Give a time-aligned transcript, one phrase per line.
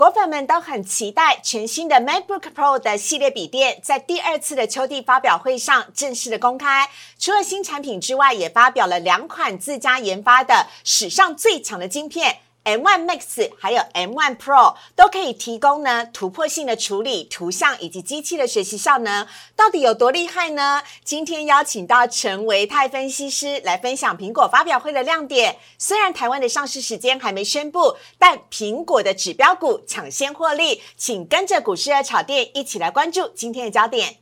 [0.00, 6.88] 果粉们都很期待全新的 MacBook Pro 的系列笔电，在第二次的秋季发表会上正式的公开。
[7.18, 12.38] 除了新产品之外，也发表了两款自家研发的史上最强的晶片。
[12.64, 19.26] M1 Max 还有 M1 Pro 都可以提供呢突破性的处理图像以及机器的学习效能，
[19.56, 20.82] 到底有多厉害呢？
[21.02, 25.56] 今天邀请到陈维泰分析师来分享苹果发表会的亮点。
[25.78, 34.18] 虽然台湾的上市时间还没宣布，但苹果的指标股抢先获利，请跟着股市热炒店一起来关注今天的焦点。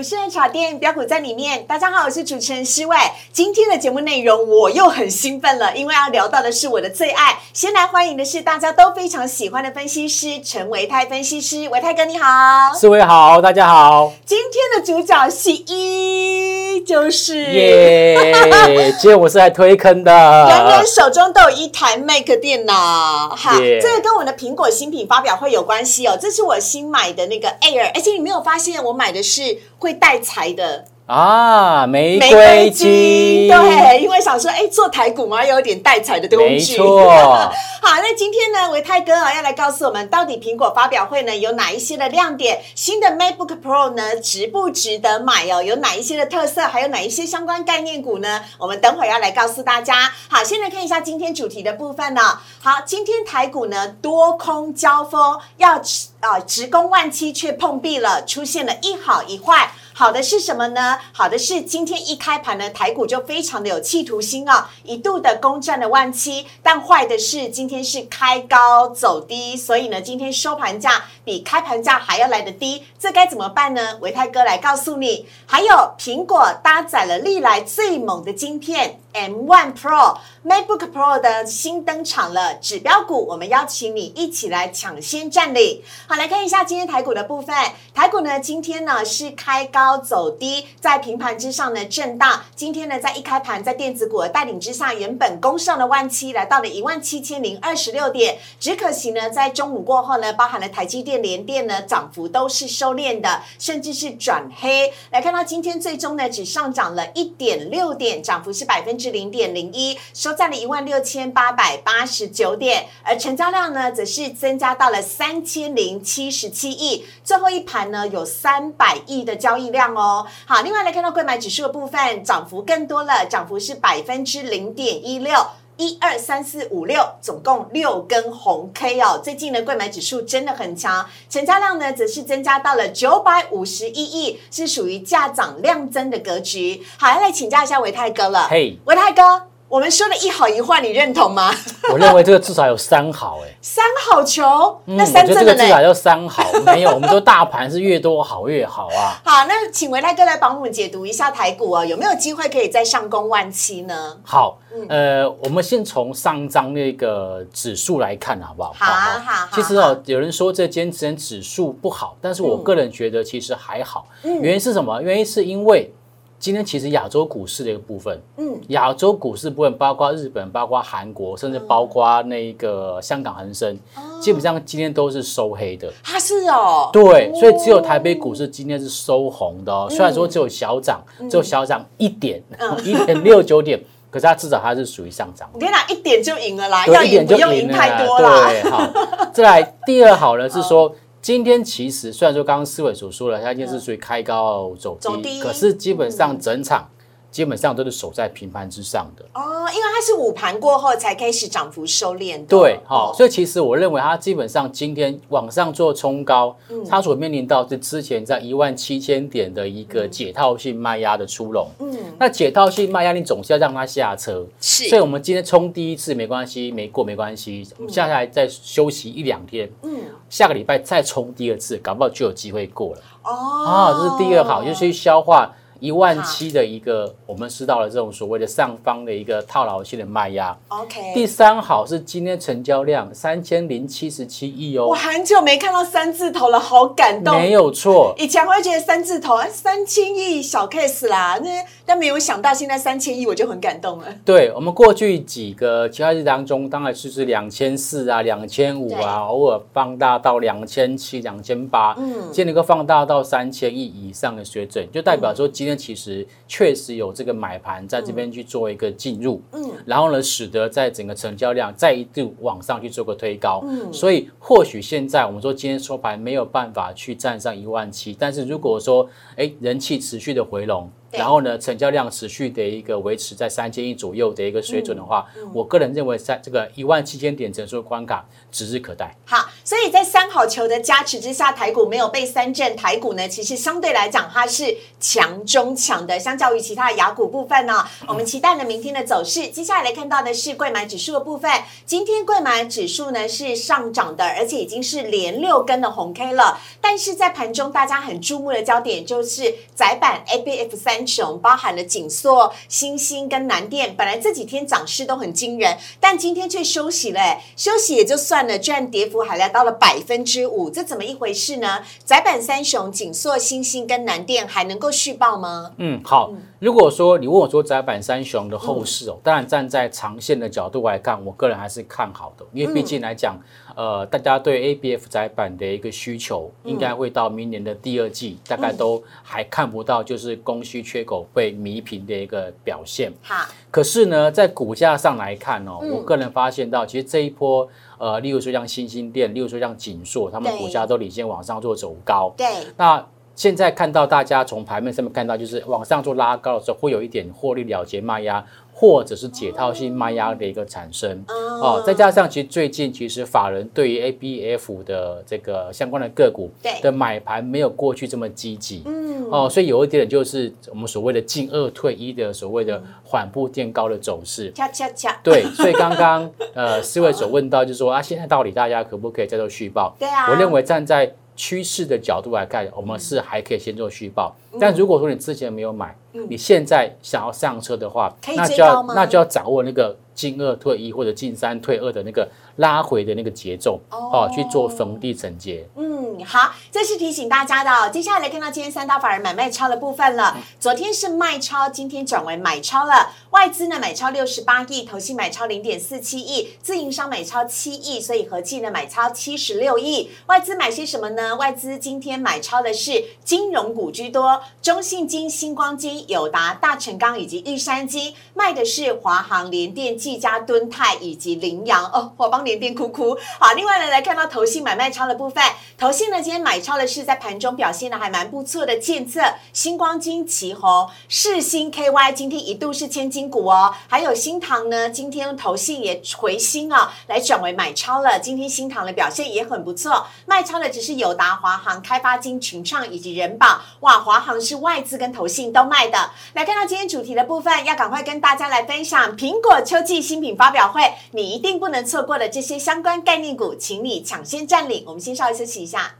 [0.00, 1.66] 股市人茶店标股在里面。
[1.66, 2.96] 大家好，我是主持人施伟。
[3.34, 7.38] 今天的节目内容我又很兴奋了，因为要聊到的是我的最爱。
[7.52, 14.10] 先来欢迎的是大家都非常喜欢的分析师陈维泰分析师，维泰哥你好，四位好，大家好。
[14.24, 20.10] 今天的主角是一，就是耶，今天我是来推坑的。
[20.48, 26.16] 人人手中都有一台 Mac 电脑，哈，这个跟我的苹果新品发表会有关系哦。
[26.18, 29.58] 这是我新买的那个 Air，而且你没有发现我买的是。
[29.80, 30.84] 会会带财的。
[31.10, 36.54] 啊，玫瑰金，对，因为想说，哎，做台股嘛，有点带彩的工具。
[36.54, 37.10] 没错。
[37.82, 42.62] 好，那今天呢，维泰哥啊，要来告诉我们，到底苹果发表会呢有哪一些的亮点？
[42.76, 45.60] 新的 MacBook Pro 呢，值不值得买哦？
[45.60, 46.62] 有哪一些的特色？
[46.62, 48.42] 还有哪一些相关概念股呢？
[48.58, 50.12] 我们等会要来告诉大家。
[50.28, 52.38] 好，先来看一下今天主题的部分呢。
[52.62, 55.82] 好，今天台股呢多空交锋，要
[56.20, 59.72] 啊直攻万七，却碰壁了，出现了一好一坏。
[60.00, 60.98] 好的是什么呢？
[61.12, 66.46] 好的是今天一开盘呢，台股就非常的有企图心啊，一度的攻占了万七。
[66.62, 73.98] 但坏的是今天是开高走低，所以呢，今天收盘价比开盘价还要来得低，这该怎么办呢？
[74.00, 75.26] 维泰哥来告诉你。
[75.44, 78.98] 还有苹果搭载了历来最猛的晶片。
[79.12, 85.82] M1 Pro MacBook Pro 的新登场了，指标股，我们邀请你一起来抢先占领。
[86.06, 87.54] 好，来看一下今天台股的部分。
[87.92, 92.42] 台股呢，今天呢是开高走低，在平盘之上呢震荡。
[92.54, 98.38] 今天呢，在一开盘，在电子股的带领之下，原本攻上了万七，来到了一万七千零二十六点。
[98.60, 104.92] 只可惜呢，在中午过后呢，包含了台积电、联电呢，涨幅都是收敛的，甚至是转黑。
[105.10, 108.99] 来看到今天最终呢，只上涨了一点六点，涨幅是百分。
[109.00, 120.26] 是零点零一，收在了一万六千八百八十九点，而成交量呢，则是增加到了三千零七十七亿，最后一盘呢有三百亿的交易量哦。
[120.44, 125.34] 好，另外来看到购买指数的部分，涨幅更多了，涨幅是百分之零点一六，
[125.80, 129.18] 一二三四五六，总共六根红 K 哦。
[129.24, 136.84] 最近的贵买指数真的很强，成交量呢则是增加到了九百五十一亿，是属于价涨量增的格局。
[136.98, 138.46] 好，要来请教一下维泰哥了。
[138.50, 139.49] 嘿，维泰哥。
[139.70, 141.54] 我们说的一好一坏，你认同吗？
[141.92, 144.42] 我认为这个至少有三好，哎，三好球，
[144.84, 149.14] 那三真的至少要三好，没有，我们说大盘是越多好越好啊。
[149.24, 154.18] 好，那请维泰哥来帮我们解读一下台股啊，有没有机会可以再上攻万七呢？
[154.24, 158.72] 好，呃，我们先从上张那个指数来看，好不好？
[158.74, 164.08] 好，好，其实哦，有人说这今天指数不好，但是我个人觉得其实还好。
[164.24, 165.00] 原因是什么？
[165.00, 165.92] 原因是因为。
[166.40, 173.78] 今天其实亚洲股市的一个部分，嗯，亚洲股市部分包括日本、包括韩国，甚至包括那个香港恒生，
[174.22, 175.92] 基本上今天都是收黑的。
[176.02, 179.86] 它是哦，对，所以只有台北股市今天是收红的哦。
[179.90, 182.42] 虽然说只有小涨，只有小涨一点，
[182.82, 183.78] 一点六九点，
[184.10, 185.46] 可是它至少它是属于上涨。
[185.52, 188.48] 我跟你讲，一点就赢了啦，要赢不用赢太多啦。
[188.48, 188.90] 对，好，
[189.34, 190.90] 再来第二好呢是说。
[191.22, 196.88] 今天其实虽然说刚刚思伟所说了，它今天是属于开高走低，可是基本上整场。
[197.30, 199.24] 基本上都是守在平盘之上的。
[199.34, 202.44] 哦，因为它是午盘过后才开始涨幅收敛。
[202.46, 206.56] 对，好，所以其实我认为它基本上今天往上做冲高，
[206.88, 211.68] 它所面临到是之前在一万七千点的一个解套性卖压的出笼。
[211.78, 214.88] 嗯，那解套性卖压你总是要让它下车，是。
[214.88, 220.00] 所以我们今天冲第一次没关系，没过没关系，我们下下来再休息一两天，嗯，
[220.30, 223.02] 下个礼拜再冲第二次，搞不好就有机会过了。
[223.24, 225.52] 哦，啊，这是第二好，就是消化。
[225.80, 230.56] 一万七的一个，我们知道了这种所谓的上方的一个套牢性的卖压。
[230.68, 237.34] OK，第三好是今天成交量三千零七十七亿哦我哦，很久没看到三字头了，好感动。
[237.40, 238.14] 没有错。
[238.18, 241.48] 以前会觉得三字头哎三千亿小 case 啦，那
[241.84, 244.04] 但没有想到现在三千亿我就很感动了。
[244.24, 270.90] 对我们过去几个交易日当中，当然就是两千四啊、两千五对啊，偶尔放大到两千七、两千八，嗯，今天能够放大到三千亿以上的水准，就代表说今天其实确实有这个买盘在这边去做一个进入，嗯，然后呢，使得在整个成交量再一度往上去做个推高，嗯，所以或许现在我们说今天收盘没有办法去站上一万七，但是如果说哎人气持续的回笼。
[271.10, 279.16] 对然后呢，成交量持续的一个维持在三千亿左右的一个水准的话，嗯我个人认为在这个一万七千点整数关卡指日可待。
[279.24, 289.48] 好，所以在三好球的加持之下，台股没有被三振，台股呢其实相对来讲它是强中强的，相较于其他的雅股部分呢，我们期待呢明天的走势。
[289.48, 291.50] 接下来来看到的是贵买指数的部分，
[291.84, 296.60] 今天贵买指数呢是上涨的，而且已经是连六根的红 K 了。
[296.80, 311.82] 但是在盘中大家很注目的焦点就是窄板 ABF 三雄，包含了锦硕、新兴跟南电，本来这几天涨势都很惊人，但今天却休息了、欸，休息也就算了，居然跌幅还来到了百分之五，这怎么一回事呢？
[312.04, 315.72] 窄板三雄锦硕、新兴跟南电还能够续报吗？
[315.78, 316.32] 嗯，好。
[316.60, 323.40] 如果说你问我说窄板三雄的后市哦，当然站在长线的角度来看，我个人还是看好的，因为毕竟来讲，
[323.74, 333.10] 呃，大家对 ABF 窄板的一个需求，应该会到明年的第二季，大概都还看不到就是供需缺口被弥平的一个表现。
[333.22, 337.66] 好，可是呢，在股价上来看哦，我个人发现到，其实这一波，
[337.96, 342.34] 呃，例如说像新兴店，例如说像锦硕，他们股价都领先往上做走高。
[342.36, 342.46] 对，
[342.76, 343.02] 那
[343.40, 351.24] 现在看到大家从盘面上面看到，就是往上做拉高的时候，会有一点获利了结卖压，或者是解套性卖压的一个产生。
[351.26, 358.82] 哦，再加上其实最近其实法人对于 ABF 的这个相关的个股对的买盘没有过去这么积极。
[358.84, 364.52] 嗯，哦，所以有一点就是我们所谓的进二退一的所谓的缓步垫高的走势。
[364.52, 369.96] 恰恰恰，对，所以刚刚呃，四位所问到就是说啊，现在到底大家可不可以再做续报？
[369.98, 374.36] 对啊我认为站在趋势的角度来看，我们是还可以先做续报。
[374.60, 375.96] 但如果说你之前没有买，
[376.28, 385.66] 你现在想要上车的话，那就要那就要掌握那个进二退一或者进三退二的那个拉回的那个节奏哦哦，去做逢低承接。
[385.76, 387.88] 嗯，好，这是提醒大家的、哦。
[387.88, 390.36] 接下来来看到今天三大法人买卖超的部分了。
[390.58, 393.12] 昨天是卖超，今天转为买超了。
[393.30, 400.10] 外资呢买超六十八亿，投信买超零点四七亿，自营商买超七亿，所以合计呢买超七十六亿。
[400.26, 401.36] 外资买些什么呢？
[401.36, 411.84] 外资今天买超的是金融股居多，中信金、星光金、友达、大成钢以及玉山金，卖的是华航、联电、技嘉、敦泰以及羚羊。
[411.92, 413.16] 哦，我帮联电哭哭。
[413.38, 415.42] 好，另外呢来看到投信买卖超的部分，
[415.78, 419.20] 投信呢今天买超的是在盘中表现的还蛮不错的建策、
[419.52, 428.18] 星光金、旗宏、世新 KY，今天一度是千金股哦，还有新唐呢，今天投信也回新啊，来转为买超了。
[428.18, 433.60] 今天新唐的表现也很不错，卖超的只是友达、华航、开发金、群创以及人保。
[433.80, 436.10] 哇，华航是外资跟投信都卖的。
[436.34, 444.84] 来看到今天主题的部分，要赶快跟大家来分享苹果秋季新品发表会，你一定不能错过的这些相关概念股，请你抢先占领。
[444.86, 445.99] 我们先稍微休息一下。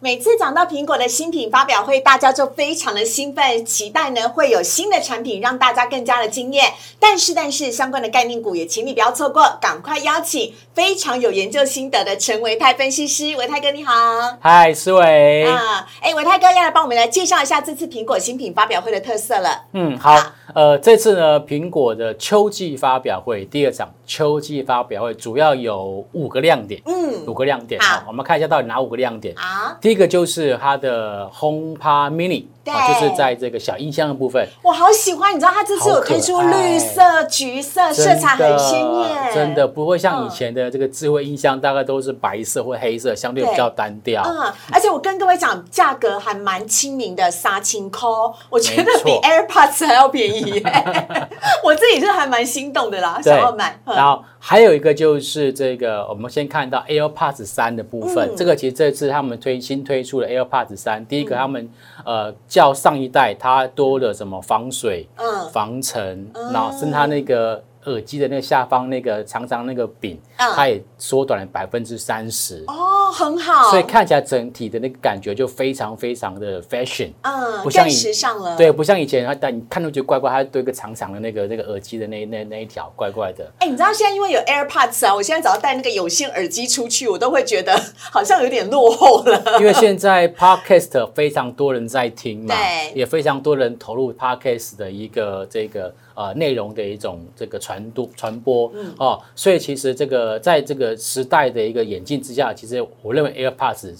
[0.00, 6.72] 每次讲到苹果的新品发表会，大家就非常的兴奋，期待呢会有新的产品让大家更加的惊艳。
[7.00, 13.92] 但是，但是相关的概念股也请你不要错过，赶快邀请非常有研究心得的陈维泰分析师，维泰哥你好。
[14.40, 15.44] 嗨，思维。
[15.44, 19.64] 啊，哎，维泰哥要来帮我们来介绍一下这次苹果新品发表会的特色了。
[19.72, 20.16] 嗯，好，
[20.54, 28.00] 呃，这次呢，苹果的秋季发表会第二场秋季发表会主要有五个亮点，嗯，五个亮点好。
[28.00, 29.34] 好，我们看一下到底哪五个亮点。
[29.36, 44.22] 啊，第一个就是它的 HomePod Mini，对啊就是在这个小音箱的部分，我好喜欢，你知道它这次有推出绿色、橘色，色彩很鲜艳，真的不会像以嗯前的这个智慧音箱，大概都是白色或黑色，相对比较单调。
[44.24, 48.08] 嗯，而且我跟各位讲，价格还蛮亲民的，三千块，
[48.50, 50.62] 我觉得比 AirPods 还要便宜耶。
[51.64, 53.80] 我自己是还蛮心动的啦，想要买。
[53.84, 53.96] 嗯。
[53.96, 61.68] 然后还有一个就是这个，我们先看到 AirPods 三的部分，这个其实这次他们推新推出的 AirPods 三，第一个他们
[62.04, 65.48] 呃较上一代它多了什么防水、嗯。
[65.52, 72.64] 防尘，然后跟它那个耳机的那个下方那个长长那个柄，嗯它也缩短了百分之三十。
[72.66, 78.56] 哦，很好，所以看起来整体的那个感觉就非常非常的 fashion，嗯，更不像以时尚了。
[78.56, 83.50] 对，不像以前它但你看都觉得怪怪，它多一个长长的那个那个耳机的那那那一条怪怪的。
[83.58, 87.80] 哎、你知道现在因为有 AirPods 啊，我现在只要戴那个有线耳机出去，我都会觉得
[88.10, 89.58] 好像有点落后了。
[89.60, 98.92] 因为现在 podcast 非常多人在听嘛， 对也非常多人投入 podcast 的一个这个呃内容的一种这个传播传播、嗯。
[98.98, 103.94] 哦，所以其实这个在这个时代的一个演进之下，其实我认为 AirPods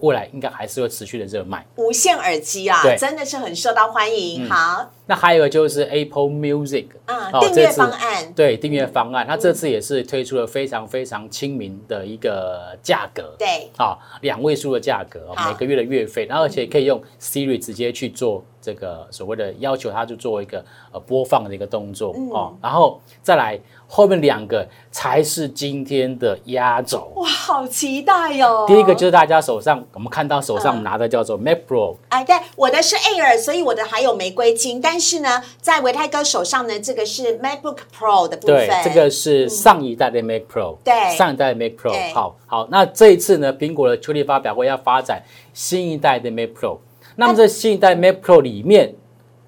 [0.00, 1.64] 未来应该还是会持续的热卖。
[1.76, 4.50] 无线耳机啊，真的是很受到欢迎。
[4.50, 15.52] 好，那还有一个就是 Apple Music，嗯，哦订阅方案，对订阅方案，它这次也是推出了非常非常亲民的一个价格，对，啊，两位数的价格，好。
[15.52, 22.30] 每个月的月费，然后而且可以用 Siri 直接去做这个所谓的要求，他就做一个呃播放的一个动作嗯。
[22.30, 27.12] 哦，然后再来后面两个才是今天的压轴。
[27.16, 28.64] 哇，好期待哦！
[28.66, 38.68] 第一个就是大家手上我们看到手嗯上拿的叫做 Mac Pro，哎，对，我的是 Air，所以我的还有玫瑰金，但是呢，在维泰哥手上呢，这个是 MacBook Pro 的部分。
[38.68, 41.16] 对，，这个是上一代的 Mac Pro，对。
[41.16, 46.78] 上一代的 Mac Pro，好好，那这一次呢，苹果的秋季发表会要发展新一代的 Mac Pro，
[47.16, 48.94] 那么在新一代 Mac Pro 里面，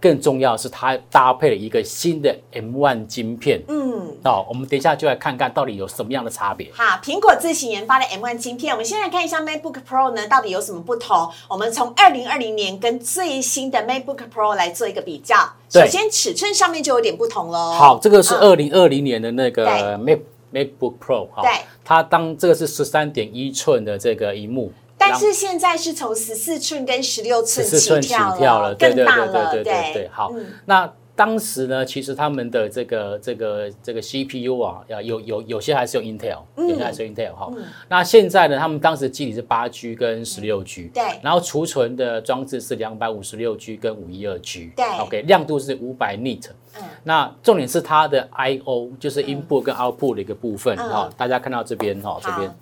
[0.00, 3.84] 更重要是它搭配了一个新的 M1 晶片，嗯。
[4.24, 6.70] 哦，我们等一下就来看看到底有什么样的差别。
[6.72, 11.30] 好，苹果自行研发的 M1 晶片，我们先来看一下 MacBook Pro 呢，到底有什么不同？
[11.46, 15.36] 我们从二零二零年跟最新的 MacBook Pro 来做一个比较。
[15.70, 17.72] 对首先，尺寸上面就有点不同喽。
[17.72, 19.66] 好，这个是嗯二零二零年的那个
[19.98, 20.20] Mac
[20.54, 21.50] MacBook Pro，哈对，
[21.84, 37.52] 它当这个是十三点一寸的这个荧幕，但是现在是从十四寸跟十六寸起跳跳了，对对对更大了，对对对对，好嗯，那当时呢，其实他们的这个这个这个 CPU 啊，啊有有有些还是用 Intel，有嗯些还是用 Intel 哈。
[37.88, 41.02] 那现在呢，他们当时机体是八 G 跟十六 G，对。
[41.22, 46.48] 然后储存的装置是两百五十六 G 跟五一二 G，对，OK，亮度是五百 nit。
[46.76, 46.82] 嗯。
[47.04, 50.88] 那重点是它的 I/O，就是 input 跟 output 的一个部分嗯。
[50.88, 52.48] 哈、大家看到这边哈，这边。
[52.48, 52.54] 好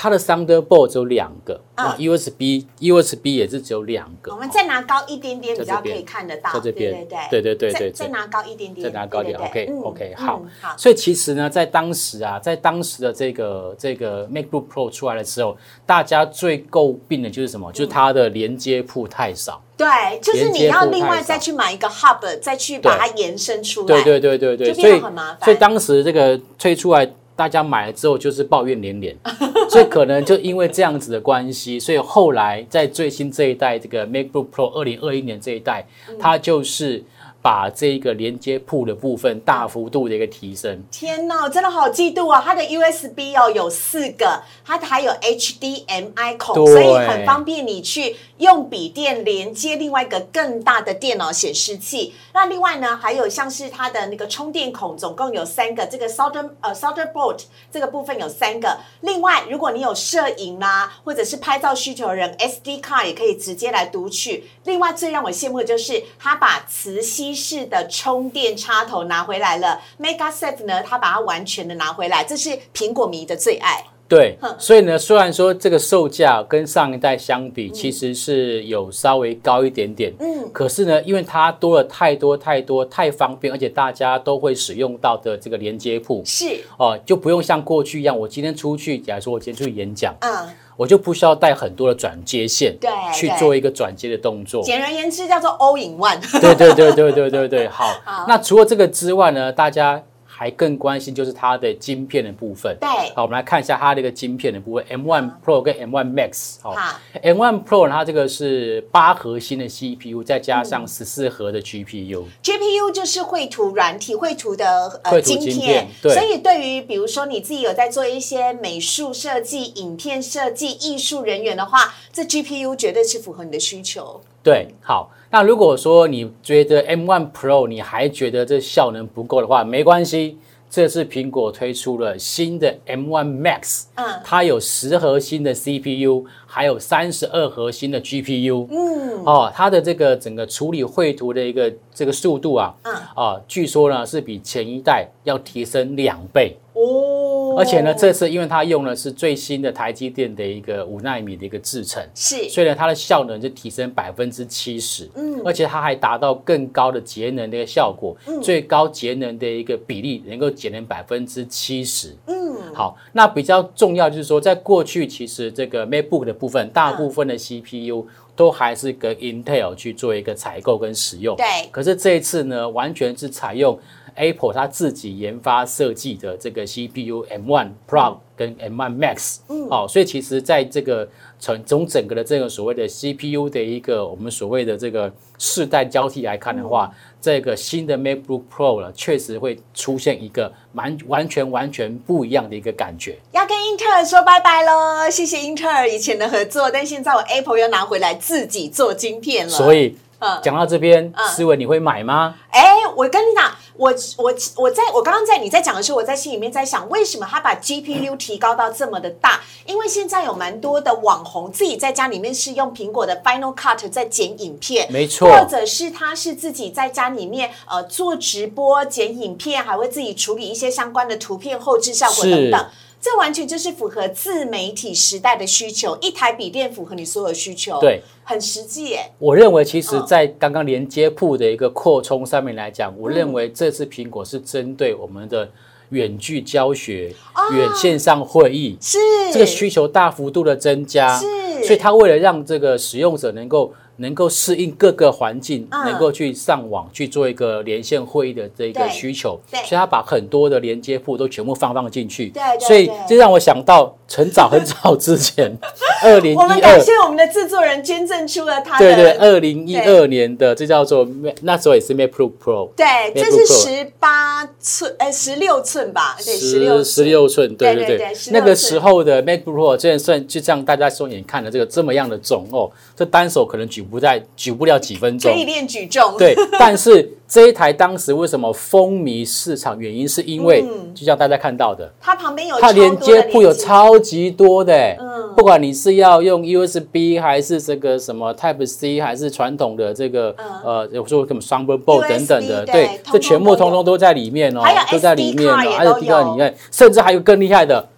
[0.00, 4.32] 它的 Thunderbolt 只有两个，嗯啊，USB USB 也是只有两个。
[4.32, 6.52] 我们再拿高一点点，比较可以看得到。
[6.52, 17.72] 在这边对对对对对再再拿高一点点，再拿高一点，OK OK，嗯好嗯，好，所以其实呢，在当时啊，在当时的这个这个 MacBook Pro 出来的时候，大家最诟病的就是什么？
[17.72, 19.60] 就是它的连接铺太少。
[19.76, 19.86] 对，
[20.20, 23.86] 就是你要另外再去买一个 Hub，再去把它延伸出来。
[23.86, 27.08] 对对对对对，就变得所以很麻烦所以当时这个推出来，
[27.38, 29.16] 大家买了之后就是抱怨连连，
[29.70, 37.04] 所以可能就因为这样子的关系，所以后来在最新这一代这个 MacBook Pro 二零二一年这一代，嗯它就是
[37.40, 40.82] 把这个连接铺的部分大幅度的一个提升。
[40.90, 42.42] 天哪，我真的好嫉妒啊！
[42.44, 52.14] 它的 USB 哦有四个，它还有 HDMI 孔，对所以很方便你去用笔电连接另外一个更大的电脑显示器。
[52.32, 57.40] 那另外呢，还有像是它的那个充电孔，总共有三个，这个 solder 呃 solder board
[57.70, 58.78] 这个部分有三个。
[59.00, 64.48] 另外，如果你有摄影啦、或者是拍照需求人，SD card 也可以直接来读取。
[64.64, 73.84] 另外，最让我羡慕的就是它把磁吸式的充电插头拿回来了 Mega set 呢，它把它完全的拿回来，这是苹果迷的最爱。
[74.08, 86.46] 对，所以呢，虽然说这个售价跟上一代相比，其实是有稍微高一点点，嗯，可是呢，因为它多了太多太多太方便，而且大家都会使用到的这个连接铺是，
[86.78, 90.48] 哦，就不用像过去一样，我今天出去，假如说我今天出去演讲，嗯，
[90.78, 94.62] 我就不需要带很多的转接线，对去做一个转接的动作。
[94.62, 96.40] 简而言之叫做 All in One。
[96.40, 98.24] 对对对对对对对，好 好。
[98.26, 100.02] 那除了这个之外呢，大家
[100.38, 102.76] 还更关心就是它的晶片的部分。
[102.80, 106.62] 对好，我们来看一下它这个晶片的部分，M1 Pro 跟 M1 Max。
[106.62, 112.22] 好好，M1 Pro 它这个是八核心的 CPU，再加上十四核的 GPU。
[112.44, 124.20] GPU 就是绘图软体、绘图的呃晶片对所以对于比如说你自己有在做一些美术设计、影片设计、艺术人员的话，这 GPU 绝对是符合你的需求。
[124.44, 125.10] 对，好。
[125.30, 130.38] 那如果说你觉得 M1 Pro 你还觉得这效能不够的话，没关系，
[130.70, 134.06] 这次苹果推出了新的 M1 Max，嗯。
[134.24, 142.94] 它有十核心的 CPU，还有三十二核心的 GPU，嗯，哦，它的这个整个处理绘图的一个这个速度啊，嗯。
[143.14, 146.56] 啊，据说呢是比前一代要提升两倍。
[146.78, 152.48] 哦，而且呢，这次因为它用的是最新的台积电的一个五纳米的一个制程，是。
[152.48, 168.06] 所以呢，它的效能就提升百分之七十，嗯，而且它还达到更高的节能的一个效果，最高节能的一个比例能够节能百分之七十，嗯，好，那比较重要就是说，在过去其实这个 MacBook 的部分，大部分的 CPU
[168.36, 171.44] 都还是跟 Intel 去做一个采购跟使用，对。
[171.72, 173.76] 可是这一次呢，完全是采用
[174.18, 181.08] Apple 它自己研发设计的这个 CPU M1 Pro 跟 M1 Max，嗯，哦，所以其实在这个
[181.38, 193.18] 从从整个的这个所谓的 CPU 的一个我们所谓的这个世代交替来看的话，这个新的 MacBook Pro 了，确实会出现一个完完全完全不一样的一个感觉。
[193.32, 195.08] 要跟英特尔说拜拜喽！
[195.10, 199.50] 谢谢英特尔以前的合作，但现在我 Apple 又拿回来自己做晶片了。
[199.50, 202.34] 所以嗯讲到这边，思维你会买吗？
[202.50, 209.40] 哎，我跟你讲，我我我在我刚刚在你在讲的时候，我在心里面在想，为什么他把 GPU 提高到这么的大？
[209.64, 222.66] 因为现在有蛮多的网红自己在家里面是用苹果的 Final Cut 在剪影片，没错或者是他是自己在家里面呃做直播剪影片，还会自己处理一些相关的图片后置效果等等。
[223.00, 229.12] 这完全就是符合自媒体时代的需求，一台笔电符合你所有需求，对，很实际耶。
[229.18, 230.06] 我认为，其实，嗯。
[230.06, 235.48] 在刚刚连接铺的一个扩充上面来讲，我认为这次苹果是针对我们的
[235.90, 237.14] 远距教学、
[237.54, 238.76] 远线上会议。
[238.80, 238.98] 是。
[239.32, 241.26] 这个需求大幅度的增加，是。
[241.64, 245.84] 所以它为了让这个使用者能够能够适应各个环境，嗯。
[245.84, 249.60] 能够去上网去做一个连线会议的这个需求，对。
[249.60, 255.56] 所以他把很多的连接铺都全部放放进去，对对所以这让我想到很早很早之前，
[256.02, 261.06] 二零我们感谢我们的制作人捐赠出了他的对对，二零一二年的这叫做
[261.42, 266.16] 那时候也是 Mac Pro Pro，对，这是十八寸，哎，十六寸吧？
[266.18, 268.14] 对，十六十十六寸，对对对对对。
[268.14, 276.16] 对，那个时候的 MacBook Pro 真的算就像大家双眼看的这个这么样的重哦，这单手可能举不在举不了几分钟，可以练举重。
[276.18, 279.78] 对，但是这一台当时为什么风靡市场？
[279.78, 280.64] 原因是因为
[280.94, 285.34] 就像大家看到的，它旁边有它连接铺有超级多的、嗯。
[285.36, 297.88] 不管你是要用 USB 还是这个什么 Type C，还是传统的这个、呃，有时候什么 Thunderbolt 等等的对这全部通通都在里面哦，都在里面哦，卡也还有都 D 卡里面，甚至还有更厉害的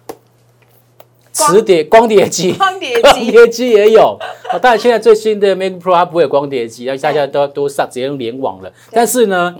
[1.31, 4.17] 磁碟 光碟机，光碟机光碟机也有。
[4.51, 8.71] 哦，当然现在最新的 Mac Pro 它不会有光碟机，而大家都都上直接用联网了。
[8.91, 9.55] 但是呢，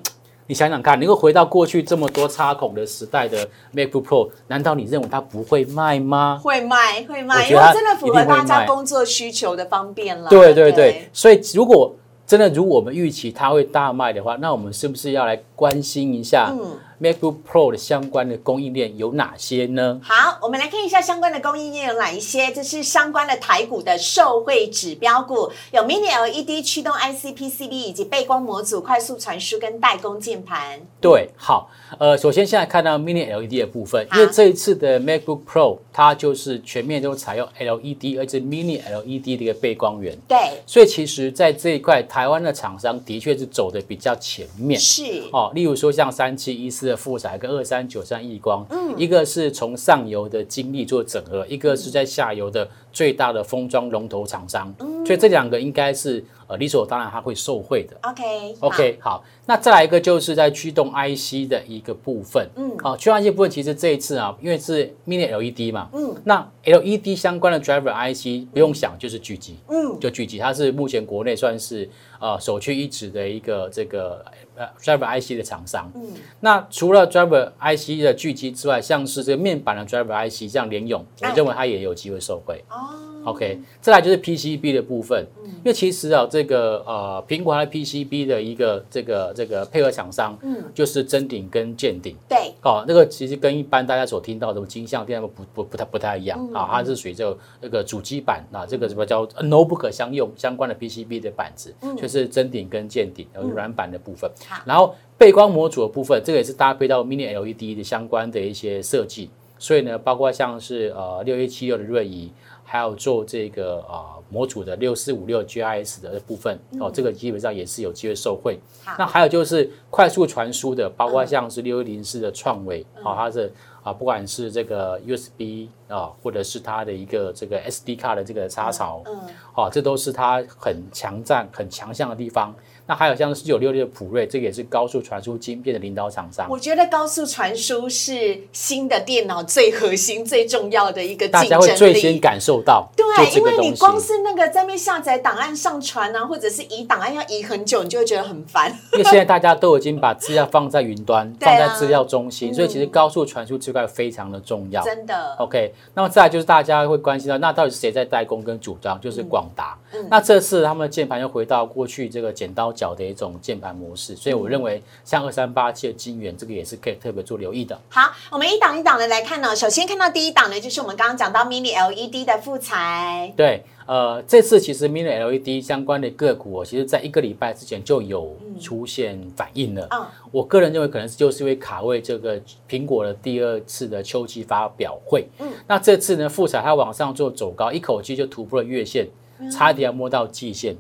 [0.48, 6.40] 你想想看，能够回到过去这么多插孔的时代的 MacBook Pro，难道你认为它不会卖吗？
[6.44, 10.30] 会卖会卖，因为真的符合大家工作需求的方便了。
[10.30, 11.96] 对对对，所以如果
[12.28, 20.00] 真的如果我们预期它会大卖的话，那我们是不是要来关心一下嗯 MacBook Pro 的相关的供应链有哪些呢？
[20.04, 22.52] 好，我们来看一下相关的供应链有哪一些。
[22.52, 30.80] 这是相关的台股的受惠指标股，有 Mini LED 驱动 IC PCB 以及背光模组、快速传输跟代工键盘。
[31.00, 40.38] 对，好，呃，首先现在看到 Mini LED 的部分，因为这一次的 MacBook Pro 它就是全面都采用 LED，而且 Mini LED 的一个背光源，对，
[40.68, 44.80] 所以其实在这一块，台湾的厂商的确是走的比较前面。
[44.80, 54.74] 是哦，例如说像三七一四的富彩跟二三九三亿光，嗯，一个是从上游的精力做整合，一个是在下游的最大的封装龙头厂商，
[55.06, 57.98] 所以这两个应该是呃理所当然它会受惠的。
[58.02, 74.24] OK OK 好，那再来一个就是在驱动 IC 的一个部分，嗯，好、驱动 IC 部分其实这一次啊，因为是 Mini LED 嘛，嗯，那 LED 相关的 Driver IC 不用想就是聚集，嗯，就聚集，它是目前国内算是呃首屈一指的一个这个
[74.62, 82.64] 呃 Driver IC 的厂商，嗯，那除了 Driver IC 的聚集之外，像是这个面板的 Driver IC，像联用，我哎认为它也有机会受惠。
[82.70, 92.16] 哦，OK，再来就是 PCB 的部分，因为其实啊，这个呃，苹果它的 PCB 的一个这个这个配合厂商，嗯，就是臻鼎跟建鼎。
[92.28, 96.40] 对，哦，那个其实跟一般大家所听到的金像电不不不太不太一样。
[96.54, 104.30] 啊，它是属于这个那个主机板啊，这个什么叫 notebook 相用相关的 PCB 的板子，就是臻鼎跟建鼎，然后软板的部分。
[104.48, 109.30] 好，然后背光模组的部分，这个也是搭配到 Mini LED 的相关的一些设计。
[109.60, 112.32] 所以呢，包括像是呃六一七六的瑞仪，
[112.72, 118.58] 还有做这个呃模组的六四五六 GIS 的部分哦，这个基本上也是有机会受惠。
[118.98, 123.52] 那还有就是快速传输的，包括像是六一零四的创维，哦，它是
[123.84, 129.20] 啊，不管是这个 USB 啊，或者是它的一个这个 SD 卡的这个插槽，嗯，
[129.54, 132.56] 哦，这都是它很强占、很强项的地方。
[132.92, 136.46] 那还有像四九六六的普瑞，这个也是高速传输晶片的领导厂商。
[136.50, 142.90] 我觉得高速传输是新的电脑最核心、最重要的一个大家会最先感受到。
[142.98, 148.70] 对，因为你光是那个在面下载档案上传啊，或者是移档案要移很久，你就会觉得很烦。
[148.92, 154.84] 因为现在大家都已经把资料放在云端， 放在资料中心，所以其实高速传输这块非常的重要。
[154.84, 155.34] 真的。
[155.40, 159.00] OK，那么再来就是大家会关心到，那到底是谁在代工跟主张？
[159.00, 159.78] 就是广达。
[160.10, 167.80] 那这次他们的键盘又回到过去这个剪刀脚的一种键盘模式，所以我认为像二三八七的金元这个也是可以特别做留意的。
[167.90, 169.56] 好，我们一档一档的来看呢。
[169.56, 173.32] 首先看到第一档呢，就是我们刚刚讲到 Mini LED 的复材。
[173.38, 179.88] 对，呃，这次其实 Mini LED 相关的个股，其实在一个礼拜之前就有出现反应了。
[179.92, 185.28] 嗯，我个人认为可能就是因为卡位这个苹果的第二次的秋季发表会。
[185.38, 189.08] 嗯，那这次呢，复材它往上做走高，一口气就突破了月线。
[189.50, 190.76] 差点要摸到季线，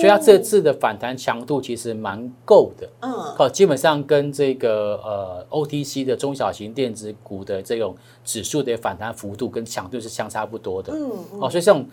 [0.00, 2.88] 所以它这次的反弹强度其实蛮够的。
[3.00, 10.92] 嗯，好，基本上跟这个呃 OTC 的中小型电子股的这种指数的反弹幅度跟强度是相差不多的。
[10.94, 11.86] 嗯，哦，所以这种。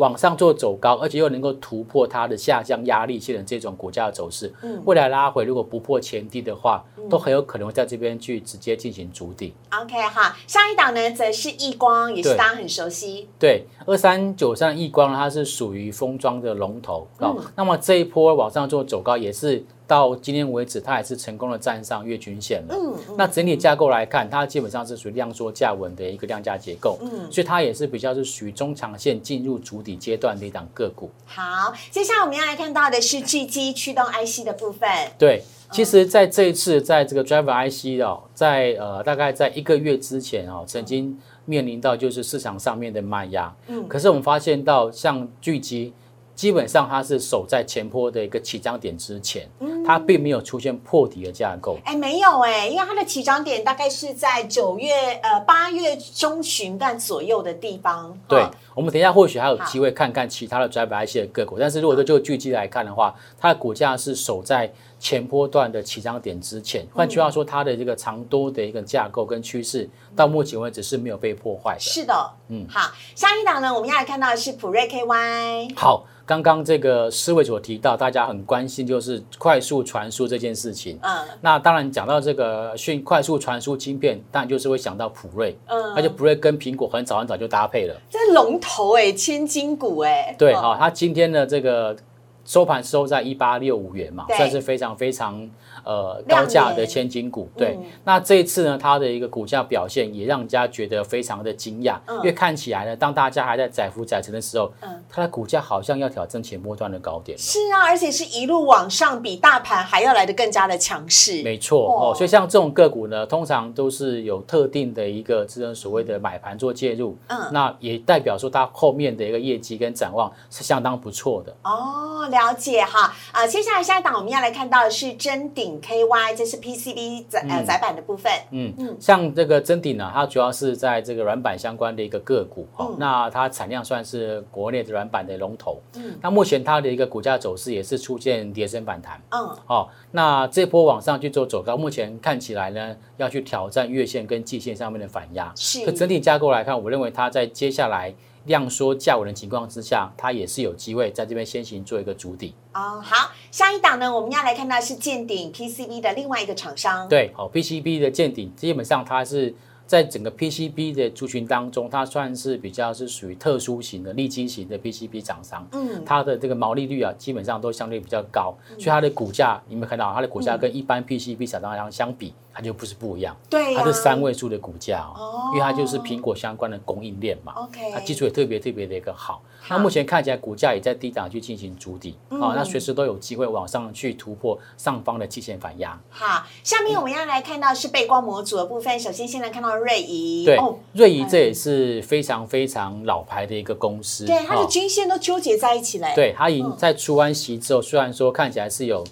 [0.00, 4.50] 往上做走高，而且又能够突破它的下降压力线的这种股价的走势，
[4.86, 9.52] 未来拉回如果不破前低的话，都很有可能会在这边去直接进行筑底。
[9.70, 13.28] OK 哈，下一档呢则是易光，也是大家很熟悉。
[13.38, 17.36] 对，二三九三易光它是属于封装的龙头啊。
[17.54, 19.64] 那么这一波往上做走高也是。
[19.90, 22.76] 到今天为止，它也是成功的站上月均线了。
[22.78, 26.96] 嗯，那整体架构来看，它基本上是属于量缩价稳的一个量价结构。
[27.00, 31.10] 嗯，所以它也是比较是属于中长线进入主底阶段的一档个股。
[31.26, 34.88] 好，接下来我们要来看到的是 G G 驱动 IC 的部分。
[35.18, 43.52] 对，其实在这一次，在这个 Driver IC 哦，在呃大概在一个月之前哦，曾经面临到就是市场上面的卖压。
[43.66, 45.92] 嗯，可是我们发现到像聚集。
[46.40, 49.46] 基本上它是守在前坡的一个起涨点之前，
[49.84, 51.76] 它并没有出现破底的架构。
[51.84, 54.90] 哎，没有哎，因为它的起涨点大概是在九月
[55.22, 58.18] 呃八月中旬段左右的地方。
[58.26, 58.42] 对，
[58.74, 66.86] 我们等一下或许还有机会看看其他的 Drive IC 的个股，但是如果说就聚集来看的话，它的股价是守在前坡段的起涨点之前。
[66.94, 71.80] 换句话说，它的这个长多的一个架构跟趋势到目前为止是没有被破坏的。
[71.80, 75.76] 是的，嗯，好，下一档呢，我们要来看到的是普瑞 KY。
[75.76, 76.06] 好。
[76.30, 80.96] 刚刚这个思维所提到，大家很关心就是快速传输这件事情。
[81.02, 85.58] 嗯，那当然讲到这个迅快速传输芯片，当然就是会想到普瑞。
[85.66, 90.32] 嗯，而且普瑞跟苹果很早很早就搭配了，这龙头哎，千金股哎。
[90.38, 91.96] 对哈，它今天的这个
[92.44, 95.50] 收盘收在一八六五元嘛，算是非常非常。
[95.84, 107.36] 呃，高价的千金股，对，那这一次呢，它的一个股价表现也让人家觉得非常的惊讶，因为看起来呢，当大家还在载浮载沉的时候，嗯，它的股价好像要挑战前波段的高点。
[107.38, 111.42] 是啊，而且是一路往上，比大盘还要来的更加的强势。
[111.42, 121.56] 没错哦，所以像这种个股呢，通常都是有特定的一个这种所谓的买盘做介入，嗯，那也代表说它后面的一个业绩跟展望是相当不错的。
[121.62, 125.69] 哦，了解哈，啊，接下来下一档我们要来看到的是真顶。
[125.80, 128.72] KY 这是 PCB 载呃载板的部分，嗯。
[128.78, 148.14] 嗯，像这个真鼎呢，它主要是在这个软板相关的一个个股，哦，那它产量算是国内的软板的龙头，嗯，那目前它的一个股价走势也是出现跌升反弹，嗯，哦，那这波往上去做走高，目前看起来呢，要去挑战月线跟季线上面的反压，是，可整体架构来看，我认为它在接下来。
[148.44, 152.54] 量缩价稳的情况之下，它也是有机会在这边先行做一个主底。
[152.72, 157.08] 哦，好，下一档呢，我们要来看到是见顶 PCB 的另外一个厂商。
[157.08, 159.54] 对，好，PCB 的见顶，基本上它是
[159.90, 165.66] 在整个 PCB 的族群当中，它算是比较是属于特殊型的、利基型的 PCB 厂商。
[165.72, 172.32] 嗯，它的这个毛利率啊，基本上都相对比较高，所以它的股价，你有没有看到它的股价跟一般 PCB 厂商相比？
[172.52, 179.40] 它就不是不一样，对，它是三位数的股价哦，因为它就是苹果相关的供应链嘛，OK，它基础也特别特别的一个好。
[179.68, 186.00] 那目前看起来股价也在低档去进行筑底，啊，那随时都有机会往上去突破上方的期线反压。
[186.08, 188.98] 好，下面我们要来看到是背光模组的部分。
[188.98, 190.58] 首先，先来看到瑞仪，对，
[190.94, 196.12] 瑞仪这也是非常非常老牌的一个公司，对，它的均线都纠结在一起嘞。
[196.14, 199.04] 对，它已经在出完息之后，虽然说看起来是有。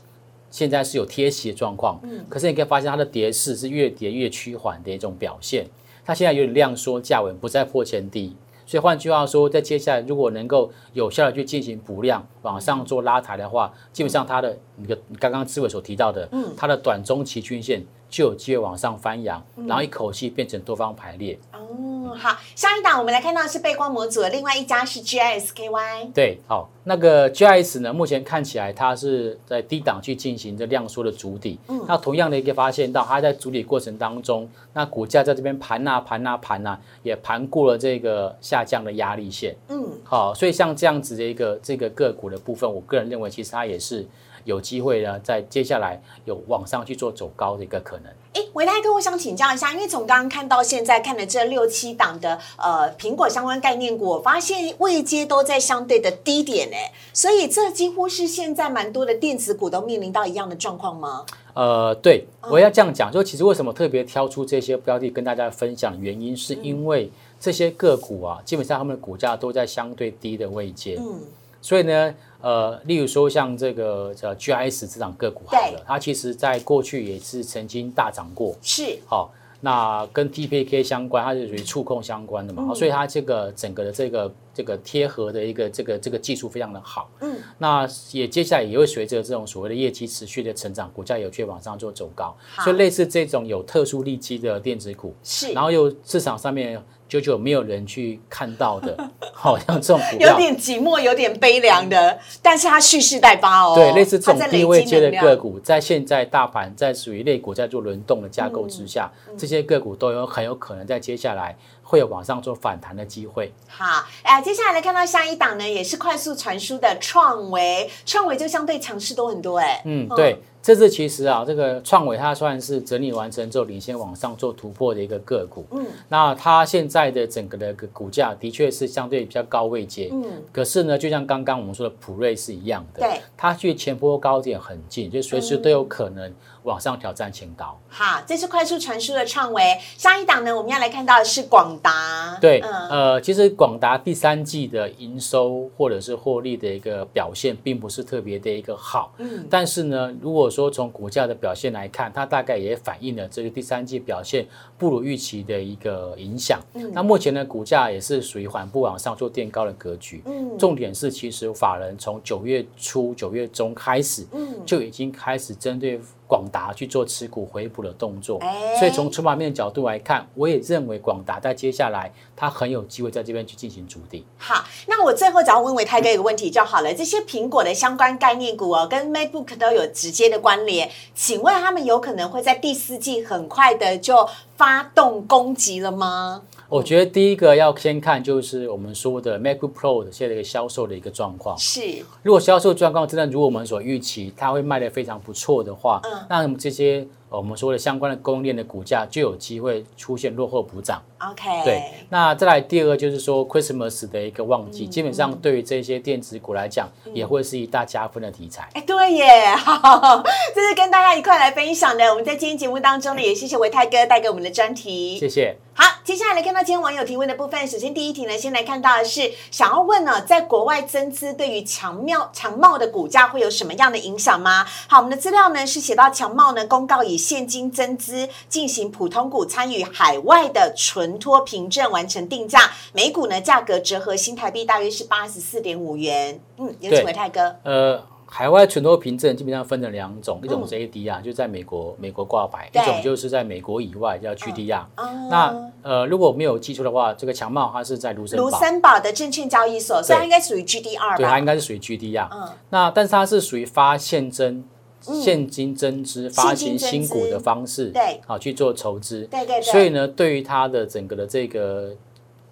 [0.50, 5.66] 现在是有贴息的状况，嗯，可是你可以发现它的跌势是越跌越趋缓的一种表现。
[6.06, 8.34] 它现在有点量缩价稳，不再破前低。
[8.68, 21.38] 所以换句话说，在接下来如果能够有效的去进行补量往上做拉抬的话，基本上它的你个刚刚志伟所提到的，嗯，它的短中期均线就有机会往上翻扬，然后一口气变成多方排列。
[21.52, 26.12] 哦，好，下一档我们来看到是背光模组，另外一家是 GISKY。
[26.14, 31.58] 对，好，那个 GIS 呢，目前看起来它是在低档去进行这量缩的主底。
[31.68, 39.54] 嗯，那同样的一个发现到，它在主底过程当中，那股价在这边盘啊盘啊盘啊，也盘过了这个下降的压力线。
[39.68, 44.06] 嗯，好，所以像这样子的一个这个个股的部分，我个人认为其实它也是。
[44.48, 48.06] 有机会呢，在接下来有往上去做走高的一个可能。
[48.32, 61.26] 哎，维泰哥，我想请教一下，因为从刚刚看到现在看的这六七档的呃苹果相关概念股，我发现位阶都在相对的低点哎，所以这几乎是现在蛮多的电子股都面临到一样的状况吗？
[61.52, 71.20] 呃，对，我要这样讲，就其实为什么特别挑出这些标的跟大家分享，原因是因为这些个股啊，基本上他们的股价都在相对低的位阶，嗯，
[71.60, 72.14] 所以呢。
[72.40, 78.96] 呃，例如说像这个叫 GIS 这档个股，好了，它其实在过去也是曾经大涨过，是。
[79.08, 96.80] 好，那跟 TPK 相关，它是属于触控相关的嘛，所以它这个整个的这个这个贴合的一个这个这个技术非常的好，嗯，那也接下来也会随着这种所谓的业绩持续的成长，股价有去往上做走高，所以类似这种有特殊利基的电子股，是，然后又市场上面。
[97.08, 98.96] 久久没有人去看到的，
[99.32, 103.74] 好像这种股票有点寂寞，有点悲凉的，但是它蓄势待发哦。
[103.74, 113.52] 对，类似这种低位接的个股，在现在大盘在属于类股在做轮动的架构之下，这些个股都有很有可能在接下来会有往上做反弹的机会。
[113.66, 120.42] 好，哎，接下来来看到下一档呢，也是快速传输的创维，创维就相对强势多很多，哎，嗯，对。
[120.68, 125.64] 这次其实啊，这个创伟它算是整理完成之后领先往上做突破的一个个股。
[125.70, 130.10] 嗯，那它现在的整个的个股价的确是相对比较高位阶。
[130.12, 136.30] 嗯，可是呢，就像刚刚我们说的普瑞是一样的，对，它距前波高点很近，就随时都有可能。
[136.64, 137.78] 往上挑战前高。
[137.88, 139.62] 好，这是快速传输的创维。
[139.96, 142.36] 下一档呢，我们要来看到的是广达。
[142.42, 149.14] 对，呃，其实广达第三季的营收或者是获利的一个表现，并不是特别的一个好。
[149.16, 154.46] 嗯，但是呢，如果说从股价的表现来看，它大概也反映了这个第三季表现
[154.78, 156.58] 不如预期的一个影响。
[156.72, 160.22] 嗯，那目前呢，股价也是属于缓步往上做垫高的格局。
[160.24, 166.00] 嗯，重点是其实法人从九月初、九月中开始，嗯，就已经开始针对。
[166.28, 168.38] 广达去做持股回补的动作，
[168.78, 174.24] 所以从筹码面的角度来看，我也认为广达在接下来它很有机会在这边去进行主底。
[174.36, 186.42] 好，那我最后只要问伟泰哥一个问题就好了：这些苹果的相关概念股哦，跟 MacBook 都有直接的关联，请问他们有可能会在第四季很快的就发动攻击了吗？
[186.68, 191.56] 我觉得第一个要先看就是我们说的 MacBook Pro 的现在一个销售的一个状况。
[191.58, 197.06] 是，如果销售状况真的如我们所预期，它会卖的非常不错的话，嗯，那这些。
[197.30, 201.02] 我们说的相关的供应链的股价就有机会出现落后补涨。
[201.18, 201.82] OK，对。
[202.08, 208.66] 那再来第二个就是说 Christmas 的一个旺季，基本上对于这些电子股来讲，也会是一大加分的题材。
[208.72, 209.26] 哎，对耶，
[210.54, 212.08] 这是跟大家一块来分享的。
[212.08, 215.18] 我们在今天节目当中呢，也谢谢维泰哥带给我们的专题。
[215.18, 215.54] 谢谢。
[215.80, 217.64] 好，接下来来看到今天网友提问的部分。
[217.64, 224.66] 首先第一题呢，先来看到的是想要问呢，在国外增资对于强茂强茂的股价会有什么样的影响吗？
[224.88, 236.40] 好，我们的资料呢是写到强茂呢公告以现金增资进行普通股参与海外的存托凭证完成定价，每股呢价格折合新台币大约是八十四点五元。
[236.56, 237.54] 嗯，有请伟泰哥。
[237.62, 238.02] 呃。
[238.30, 244.84] 海外存托凭证基本上分成两种，一种是 ADR，就在美国美国挂牌；一种就是在美国以外叫 GDR。
[245.30, 252.28] 那呃，如果没有记错的话，这个强茂它是在卢森卢森堡的证券交易所，所以它应该属于 GDR 对，它应该是属于 GDR。
[252.30, 254.62] 嗯，那但是它是属于发现增
[255.00, 259.22] 现金增资发行新股的方式，对，好去做筹资。
[259.30, 259.62] 对对对。
[259.62, 261.94] 所以呢，对于它的整个的这个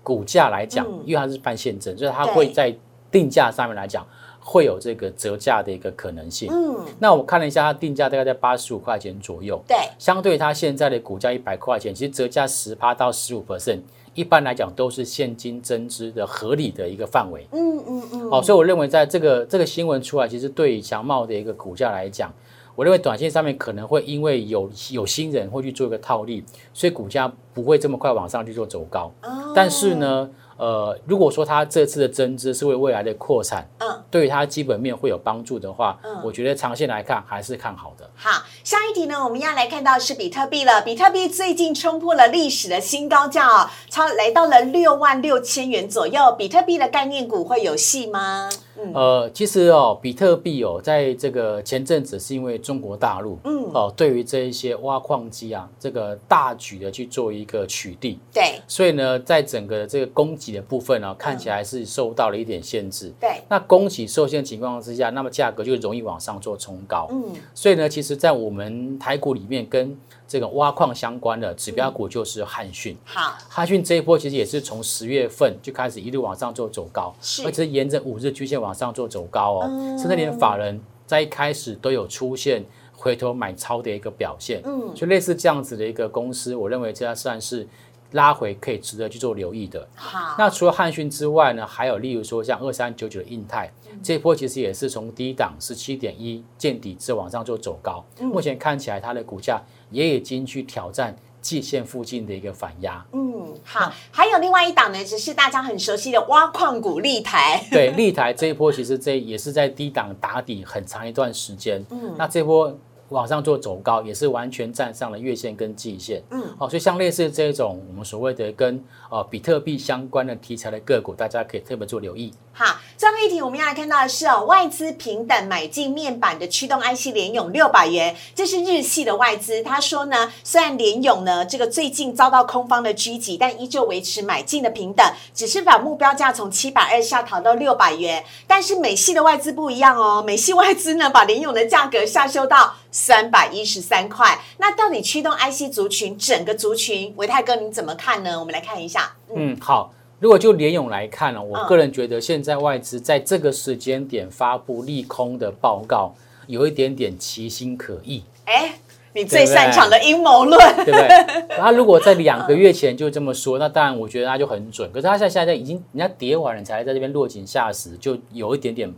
[0.02, 2.74] 股价来讲，因为它是办现增，所以它会在
[3.10, 4.06] 定价上面来讲。
[4.48, 6.48] 会有这个折价的一个可能性。
[6.52, 9.60] 嗯，那我看了一下，它定价大概在八十五块钱左右。
[9.66, 13.80] 对，相对它现在的股价一百块钱，其实折价十趴到十五 percent，
[14.14, 17.44] 一般来讲都是现金增资的合理的一个范围。
[17.50, 18.30] 嗯嗯嗯。
[18.30, 22.32] 好，所以我认为在这个这个新闻出来，其实对强茂的一个股价来讲，
[22.76, 29.12] 我认为短线上面可能会因为有有新人会去做一个套利，所以股价不会这么快往上去做走高。
[29.24, 29.52] 哦。
[29.56, 30.30] 但是呢？
[30.56, 38.08] 呃，如果说它这次的增资是为未来的扩产，嗯，对于它基本面会有帮助的话，嗯，我觉得长线来看还是看好的。
[38.14, 40.82] 好，下一题呢，我们要来看到是比特币了。
[40.82, 46.34] 比特币最近冲破了历史的新高价哦，超来到了六万六千元左右。
[46.38, 48.48] 比特币的概念股会有戏吗？
[48.92, 63.42] 呃，其实哦，比特币哦，在这个前阵子是因为中国大陆，嗯，哦，对于这一些挖矿机啊，这个大举的去做一个取缔，对，所以呢，在整个这个供给的部分呢，看起来是受到了一点限制，对。
[63.48, 67.24] 那供给受限情况之下，那么价格就容易往上做冲高，嗯。
[67.54, 69.96] 所以呢，其实，在我们台股里面跟
[70.28, 72.96] 这个挖矿相关的指标股就是汉讯。
[73.04, 82.64] 好，汉讯这一波其实也是从十月份就开始一路往上做走高，是，而且是沿着五日均线往上做走高哦，甚至连法人在一开始都有出现
[82.96, 84.60] 回头买超的一个表现。
[84.64, 87.66] 嗯，就类似这样子的一个公司，我认为这算是
[88.12, 89.86] 拉回可以值得去做留意的。
[89.94, 99.60] 好，那除了汉讯之外呢，还有例如说像二三九九的印泰，这波其实也是从低档十七点一见底之往上就走高，目前看起来它的股价。
[99.92, 103.06] 也已经去挑战季线附近的一个反压。
[103.12, 107.64] 嗯，好，还有另外一档呢，只是大家很熟悉的挖矿股立台。
[107.70, 111.80] 对，立台这一波其实这也是在低档打底很长一段时间。
[111.90, 112.76] 嗯，那这波。
[113.10, 116.22] 往上做走高，也是完全站上了月线跟季线。
[116.30, 122.32] 嗯，好，所以像类似这种我们所谓的跟呃比特币相关的题材的个股，大家可以特别做留意。
[122.52, 122.64] 好，
[122.96, 129.62] 最后一题我们要来看到的是哦，外资平等买进面板的驱动 IC 联勇六百元，这是日系的外资。
[129.62, 138.24] 他说呢，虽然联勇呢这个最近遭到空方的狙击，但依旧维持买进的平等，只是把目标价从七百二下调到六百元。
[138.46, 142.74] 但是美系的外资不一样哦，美系外资呢把联勇的价格下修到。
[142.96, 148.40] 三百一十三块，那到底驱动 IC 族群整个族群，维泰哥你怎么看呢？
[148.40, 149.14] 我们来看一下。
[149.34, 156.14] 嗯，好，如果就联勇来看呢，我个人觉得现在外资在这个时间点发布利空的报告，
[156.46, 158.24] 有一点点其心可疑。
[158.46, 158.72] 哎，
[159.12, 161.56] 你最擅长的阴谋论，对不对？
[161.58, 164.90] 他如果在两个月前就这么说，那当然我觉得他就很准。
[164.90, 168.90] 可是他现在现在已经人家跌完了，才在这边落井下石，就有一点点。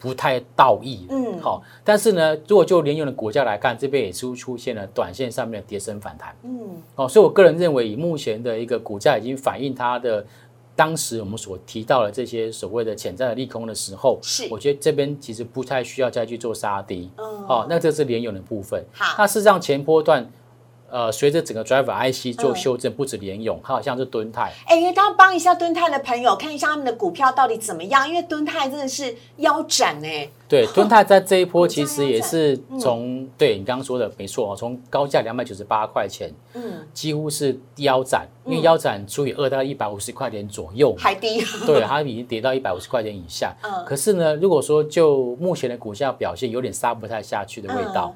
[0.00, 10.24] 不太道义，嗯，好，但是呢，如果就联用的股价来看，这边也是出现了短线上面的跌升反弹，嗯，哦，所以我个人认为，以目前的一个股价已经反映它的
[10.74, 20.26] 当时我们所提到的这些所谓的潜在的利空的时候，是，我觉得这边其实不太需要再去做杀低，嗯，哦，那这是联用的部分，好，那事实上前波段。
[20.90, 24.52] 呃，随着整个 driver IC 做修正，不止联勇，它好像是敦泰。
[24.66, 30.28] 哎，因为刚刚帮一下敦泰的朋友看一下他们的股票到底怎么样，因为敦泰真的是腰斩哎。
[30.48, 41.40] 对， 敦泰在这一波其实也是从对你刚刚说的没错哦，从高价两百九十八块钱，嗯，几乎是腰斩，因为腰斩除以二大概一百五十块钱左右，还低。
[41.66, 43.54] 对，它已经跌到一百五十块钱以下。
[43.62, 48.12] 嗯，可是呢，如果说就目前的股价表现，有点杀不太下去的味道。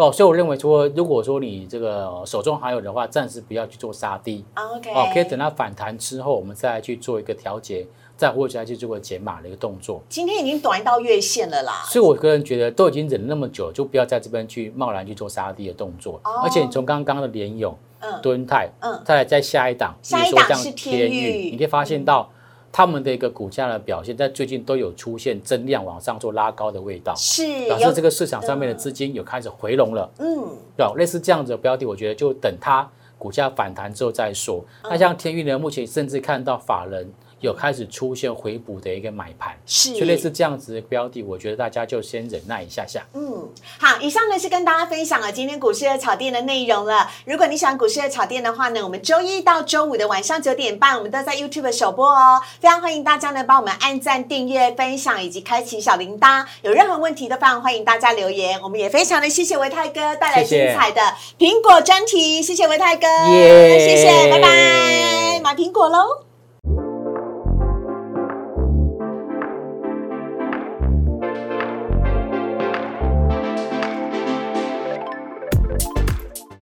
[0.00, 7.86] 哦，所以我认为说，如果说你这个手中还有的话，暂时不要去做杀低，OK，哦，可以等它反弹之后，我们再去做一个调节，
[8.16, 10.02] 再或者再去做个减码的一个动作。
[10.08, 16.18] 今天已经短到月线了啦，所以我个人觉得都已经忍了那么久，就不要在这边去贸然去做杀低的动作。
[16.42, 22.30] 而且你从刚刚的联勇、嗯，敦泰，嗯，再来在下一档，下一档是天域，你可以发现到。
[22.72, 30.10] 他们的一个股价的表现，在最近都有出现增量往上做拉高的味道，是表示这个市场上面的资金有开始回笼了。
[30.18, 34.64] 嗯，对，类似这样子的标的，我觉得就等它股价反弹之后再说。
[34.84, 37.10] 那像天域呢，目前甚至看到法人。
[37.40, 43.04] 有开始出现回补的一个买盘，是就类似这样子的标的，我觉得大家就先忍耐一下下。
[43.14, 43.48] 嗯，
[43.78, 47.10] 好，以上呢是跟大家分享了今天股市的炒店的内容了。
[47.24, 52.40] 如果你喜欢股市的炒店的话呢，我们周一到周五的晚上九点半，我们都在 YouTube 首播哦。
[52.60, 56.44] 非常欢迎大家呢帮我们按赞、订阅、分享以及开启小铃铛。
[56.62, 58.60] 有任何问题都非常欢迎大家留言。
[58.60, 61.00] 我们也非常的谢谢维泰哥带来精彩的
[61.38, 66.29] 苹果专题，谢谢维泰哥，谢谢，拜拜，买苹果喽。